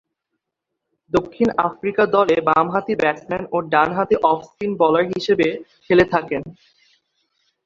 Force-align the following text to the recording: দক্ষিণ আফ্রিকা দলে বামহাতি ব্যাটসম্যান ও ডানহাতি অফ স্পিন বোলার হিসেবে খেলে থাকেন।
দক্ষিণ 1.11 1.47
আফ্রিকা 1.67 2.03
দলে 2.15 2.35
বামহাতি 2.47 2.93
ব্যাটসম্যান 2.95 3.43
ও 3.51 3.57
ডানহাতি 3.73 4.15
অফ 4.23 4.39
স্পিন 4.43 4.71
বোলার 4.79 5.05
হিসেবে 5.13 5.47
খেলে 5.85 6.05
থাকেন। 6.13 6.41